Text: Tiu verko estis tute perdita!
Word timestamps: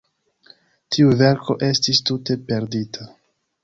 Tiu 0.95 1.13
verko 1.21 1.59
estis 1.69 2.05
tute 2.11 2.43
perdita! 2.51 3.13